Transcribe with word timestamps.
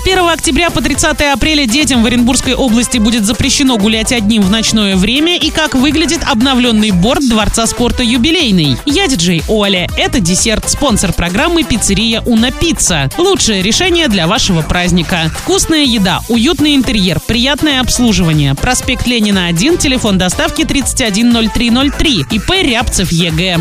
С 0.00 0.02
1 0.02 0.30
октября 0.30 0.70
по 0.70 0.80
30 0.80 1.20
апреля 1.34 1.66
детям 1.66 2.02
в 2.02 2.06
Оренбургской 2.06 2.54
области 2.54 2.96
будет 2.96 3.26
запрещено 3.26 3.76
гулять 3.76 4.14
одним 4.14 4.40
в 4.40 4.50
ночное 4.50 4.96
время 4.96 5.36
и 5.36 5.50
как 5.50 5.74
выглядит 5.74 6.22
обновленный 6.24 6.90
борт 6.90 7.28
Дворца 7.28 7.66
спорта 7.66 8.02
«Юбилейный». 8.02 8.78
Я 8.86 9.08
диджей 9.08 9.42
Оля. 9.46 9.86
Это 9.98 10.18
десерт, 10.20 10.70
спонсор 10.70 11.12
программы 11.12 11.64
«Пиццерия 11.64 12.22
Уна 12.22 12.50
Пицца». 12.50 13.10
Лучшее 13.18 13.60
решение 13.60 14.08
для 14.08 14.26
вашего 14.26 14.62
праздника. 14.62 15.30
Вкусная 15.36 15.84
еда, 15.84 16.20
уютный 16.30 16.76
интерьер, 16.76 17.20
приятное 17.20 17.82
обслуживание. 17.82 18.54
Проспект 18.54 19.06
Ленина 19.06 19.48
1, 19.48 19.76
телефон 19.76 20.16
доставки 20.16 20.64
310303. 20.64 22.24
ИП 22.30 22.50
Рябцев 22.52 23.12
Е.Г.. 23.12 23.58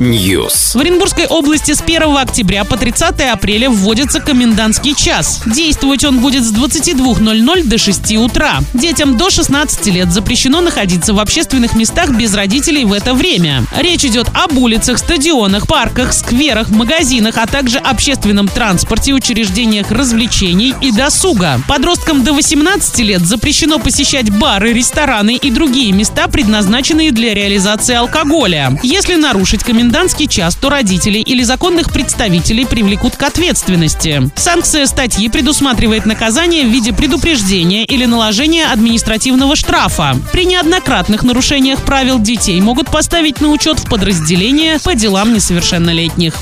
News. 0.00 0.76
В 0.76 0.80
Оренбургской 0.80 1.26
области 1.26 1.74
с 1.74 1.80
1 1.80 2.16
октября 2.16 2.64
по 2.64 2.76
30 2.76 3.20
апреля 3.32 3.70
вводится 3.70 4.15
комендантский 4.20 4.94
час. 4.94 5.42
Действовать 5.46 6.04
он 6.04 6.20
будет 6.20 6.44
с 6.44 6.52
22.00 6.52 7.64
до 7.64 7.78
6 7.78 8.16
утра. 8.16 8.60
Детям 8.74 9.16
до 9.16 9.30
16 9.30 9.86
лет 9.86 10.12
запрещено 10.12 10.60
находиться 10.60 11.14
в 11.14 11.18
общественных 11.18 11.74
местах 11.74 12.10
без 12.10 12.34
родителей 12.34 12.84
в 12.84 12.92
это 12.92 13.14
время. 13.14 13.64
Речь 13.76 14.04
идет 14.04 14.28
об 14.34 14.56
улицах, 14.58 14.98
стадионах, 14.98 15.66
парках, 15.66 16.12
скверах, 16.12 16.70
магазинах, 16.70 17.36
а 17.38 17.46
также 17.46 17.78
общественном 17.78 18.48
транспорте, 18.48 19.12
учреждениях 19.12 19.90
развлечений 19.90 20.74
и 20.80 20.92
досуга. 20.92 21.60
Подросткам 21.68 22.24
до 22.24 22.32
18 22.32 22.98
лет 23.00 23.22
запрещено 23.22 23.78
посещать 23.78 24.30
бары, 24.30 24.72
рестораны 24.72 25.36
и 25.36 25.50
другие 25.50 25.92
места, 25.92 26.28
предназначенные 26.28 27.12
для 27.12 27.34
реализации 27.34 27.94
алкоголя. 27.94 28.78
Если 28.82 29.14
нарушить 29.14 29.64
комендантский 29.64 30.28
час, 30.28 30.54
то 30.54 30.68
родителей 30.68 31.22
или 31.22 31.42
законных 31.42 31.92
представителей 31.92 32.64
привлекут 32.64 33.16
к 33.16 33.22
ответственности. 33.22 34.05
Санкция 34.36 34.86
статьи 34.86 35.28
предусматривает 35.28 36.06
наказание 36.06 36.64
в 36.64 36.68
виде 36.68 36.92
предупреждения 36.92 37.84
или 37.84 38.04
наложения 38.04 38.66
административного 38.66 39.56
штрафа. 39.56 40.16
При 40.32 40.44
неоднократных 40.44 41.22
нарушениях 41.22 41.80
правил 41.82 42.18
детей 42.18 42.60
могут 42.60 42.90
поставить 42.90 43.40
на 43.40 43.48
учет 43.48 43.80
в 43.80 43.88
подразделение 43.88 44.78
по 44.78 44.94
делам 44.94 45.34
несовершеннолетних. 45.34 46.34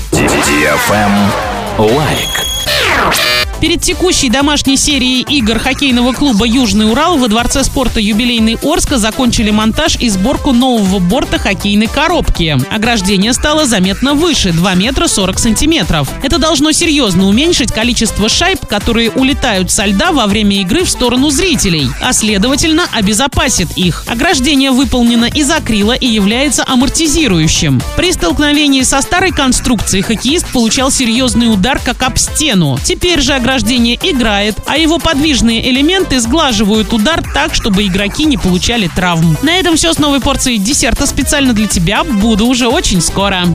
Лайк. 1.77 3.34
Перед 3.61 3.81
текущей 3.81 4.29
домашней 4.29 4.75
серией 4.75 5.25
игр 5.29 5.57
хоккейного 5.57 6.11
клуба 6.11 6.45
«Южный 6.45 6.91
Урал» 6.91 7.17
во 7.17 7.29
Дворце 7.29 7.63
спорта 7.63 8.01
«Юбилейный 8.01 8.57
Орска» 8.61 8.97
закончили 8.97 9.49
монтаж 9.49 9.95
и 9.95 10.09
сборку 10.09 10.51
нового 10.51 10.99
борта 10.99 11.39
хоккейной 11.39 11.87
коробки. 11.87 12.57
Ограждение 12.69 13.31
стало 13.33 13.65
заметно 13.65 14.13
выше– 14.13 14.51
2 14.53 14.75
метра 14.75 15.07
40 15.07 15.39
сантиметров. 15.39 16.09
Это 16.21 16.37
должно 16.37 16.73
серьезно 16.73 17.27
уменьшить 17.27 17.71
количество 17.71 18.27
шайб, 18.27 18.65
которые 18.65 19.09
улетают 19.09 19.71
со 19.71 19.85
льда 19.85 20.11
во 20.11 20.27
время 20.27 20.59
игры 20.59 20.83
в 20.83 20.89
сторону 20.89 21.29
зрителей, 21.29 21.87
а 22.01 22.11
следовательно 22.11 22.83
обезопасит 22.91 23.69
их. 23.77 24.03
Ограждение 24.07 24.71
выполнено 24.71 25.25
из 25.25 25.49
акрила 25.49 25.93
и 25.93 26.07
является 26.07 26.65
амортизирующим. 26.67 27.81
При 27.95 28.11
столкновении 28.11 28.81
со 28.81 29.01
старой 29.01 29.31
конструкцией 29.31 30.03
хоккеист 30.03 30.45
получал 30.51 30.91
серьезный 30.91 31.51
удар 31.51 31.79
как 31.83 32.03
об 32.03 32.17
стену. 32.17 32.77
Теперь 32.83 33.21
же 33.21 33.33
ограждение 33.45 33.95
играет, 34.01 34.55
а 34.65 34.75
его 34.75 34.97
подвижные 34.97 35.69
элементы 35.69 36.19
сглаживают 36.19 36.91
удар 36.91 37.21
так, 37.21 37.53
чтобы 37.53 37.85
игроки 37.85 38.25
не 38.25 38.37
получали 38.37 38.89
травм. 38.95 39.37
На 39.43 39.59
этом 39.59 39.75
все 39.75 39.93
с 39.93 39.99
новой 39.99 40.19
порцией 40.19 40.57
десерта 40.57 41.05
специально 41.05 41.53
для 41.53 41.67
тебя. 41.67 42.03
Буду 42.03 42.47
уже 42.47 42.67
очень 42.67 43.01
скоро. 43.01 43.45